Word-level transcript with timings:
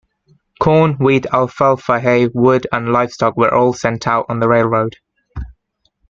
Corn, 0.59 0.93
wheat, 0.93 1.27
alfalfa 1.31 1.99
hay, 1.99 2.25
wood, 2.33 2.65
and 2.71 2.91
livestock 2.91 3.37
were 3.37 3.53
all 3.53 3.71
sent 3.73 4.07
out 4.07 4.25
on 4.29 4.39
the 4.39 4.49
railroad. 4.49 4.95